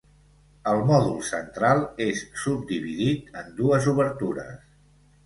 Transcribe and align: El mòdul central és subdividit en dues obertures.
El 0.69 0.79
mòdul 0.85 1.19
central 1.27 1.81
és 2.05 2.23
subdividit 2.45 3.29
en 3.43 3.53
dues 3.61 3.89
obertures. 3.93 4.57